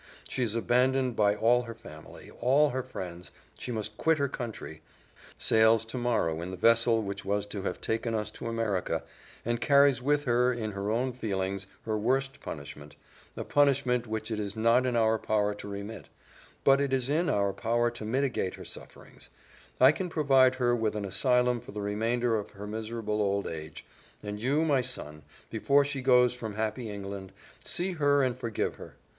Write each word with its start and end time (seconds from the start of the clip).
She 0.27 0.41
is 0.41 0.55
abandoned 0.55 1.15
by 1.15 1.35
all 1.35 1.61
her 1.61 1.75
family, 1.75 2.31
all 2.39 2.71
her 2.71 2.81
friends; 2.81 3.29
she 3.55 3.71
must 3.71 3.97
quit 3.97 4.17
her 4.17 4.27
country 4.27 4.81
sails 5.37 5.85
to 5.85 5.97
morrow 5.99 6.41
in 6.41 6.49
the 6.49 6.57
vessel 6.57 7.03
which 7.03 7.23
was 7.23 7.45
to 7.45 7.61
have 7.61 7.79
taken 7.79 8.15
us 8.15 8.31
to 8.31 8.47
America 8.47 9.03
and 9.45 9.61
carries 9.61 10.01
with 10.01 10.23
her, 10.23 10.51
in 10.51 10.71
her 10.71 10.89
own 10.89 11.13
feelings, 11.13 11.67
her 11.85 11.99
worst 11.99 12.41
punishment 12.41 12.95
a 13.37 13.43
punishment 13.43 14.07
which 14.07 14.31
it 14.31 14.39
is 14.39 14.57
not 14.57 14.87
in 14.87 14.95
our 14.95 15.19
power 15.19 15.53
to 15.53 15.67
remit, 15.67 16.07
but 16.63 16.81
it 16.81 16.93
is 16.93 17.07
in 17.07 17.29
our 17.29 17.53
power 17.53 17.91
to 17.91 18.03
mitigate 18.03 18.55
her 18.55 18.65
sufferings 18.65 19.29
I 19.79 19.91
can 19.91 20.09
provide 20.09 20.55
her 20.55 20.75
with 20.75 20.95
an 20.95 21.05
asylum 21.05 21.59
for 21.61 21.73
the 21.73 21.81
remainder 21.83 22.39
of 22.39 22.49
her 22.53 22.65
miserable 22.65 23.21
old 23.21 23.45
age; 23.45 23.85
and 24.23 24.39
you, 24.39 24.65
my 24.65 24.81
son, 24.81 25.21
before 25.51 25.85
she 25.85 26.01
goes 26.01 26.33
from 26.33 26.55
happy 26.55 26.89
England, 26.89 27.33
see 27.63 27.91
her 27.91 28.23
and 28.23 28.35
forgive 28.35 28.77
her. 28.77 28.95